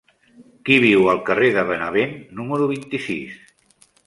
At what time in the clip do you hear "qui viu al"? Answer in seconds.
0.69-1.21